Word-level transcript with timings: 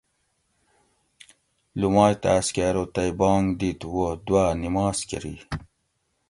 لُومائ 1.79 2.13
تاۤس 2.21 2.47
کہ 2.53 2.61
ارو 2.69 2.83
تئ 2.93 3.09
بانگ 3.19 3.47
دِت 3.59 3.81
وو 3.93 4.05
دُوا 4.25 4.43
نماز 4.63 4.97
کری 5.09 5.35